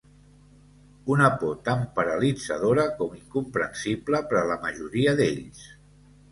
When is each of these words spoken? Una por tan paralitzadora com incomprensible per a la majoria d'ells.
Una 1.15 1.27
por 1.43 1.51
tan 1.67 1.83
paralitzadora 1.99 2.87
com 3.03 3.15
incomprensible 3.21 4.25
per 4.33 4.43
a 4.43 4.47
la 4.55 4.59
majoria 4.67 5.17
d'ells. 5.25 5.65